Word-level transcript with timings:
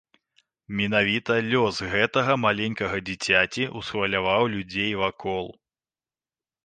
Менавіта 0.77 1.35
лёс 1.51 1.75
гэтага 1.93 2.37
маленькага 2.45 2.97
дзіцяці 3.09 3.71
ўсхваляваў 3.77 4.43
людзей 4.55 4.91
вакол. 5.03 5.45